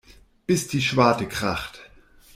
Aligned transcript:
Bis 0.47 0.67
die 0.67 0.81
Schwarte 0.81 1.27
kracht. 1.27 1.79